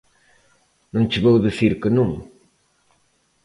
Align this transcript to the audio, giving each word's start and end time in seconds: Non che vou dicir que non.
Non 0.93 1.05
che 1.11 1.23
vou 1.23 1.37
dicir 1.45 1.73
que 1.81 1.89
non. 1.97 2.09